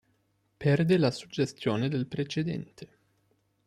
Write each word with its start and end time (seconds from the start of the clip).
Perde 0.57 0.97
la 0.97 1.11
suggestione 1.11 1.87
del 1.87 2.07
precedente. 2.07 2.89